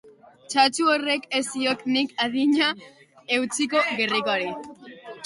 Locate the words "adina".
2.29-2.71